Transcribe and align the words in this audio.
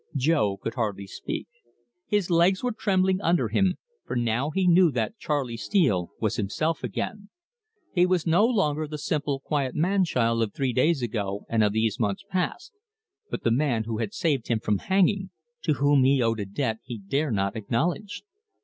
Jo 0.15 0.57
could 0.57 0.73
hardly 0.73 1.05
speak. 1.05 1.47
His 2.07 2.31
legs 2.31 2.63
were 2.63 2.71
trembling 2.71 3.21
under 3.21 3.49
him, 3.49 3.75
for 4.03 4.15
now 4.15 4.49
he 4.49 4.65
knew 4.65 4.89
that 4.89 5.19
Charley 5.19 5.57
Steele 5.57 6.09
was 6.19 6.37
himself 6.37 6.83
again. 6.83 7.29
He 7.93 8.07
was 8.07 8.25
no 8.25 8.43
longer 8.47 8.87
the 8.87 8.97
simple, 8.97 9.39
quiet 9.41 9.75
man 9.75 10.03
child 10.03 10.41
of 10.41 10.55
three 10.55 10.73
days 10.73 11.03
ago, 11.03 11.45
and 11.47 11.63
of 11.63 11.73
these 11.73 11.99
months 11.99 12.25
past, 12.27 12.73
but 13.29 13.43
the 13.43 13.51
man 13.51 13.83
who 13.83 13.99
had 13.99 14.11
saved 14.11 14.47
him 14.47 14.59
from 14.59 14.79
hanging, 14.79 15.29
to 15.61 15.73
whom 15.73 16.03
he 16.03 16.19
owed 16.19 16.39
a 16.39 16.45
debt 16.45 16.79
he 16.83 16.97
dare 16.97 17.29
not 17.29 17.55
acknowledge. 17.55 18.23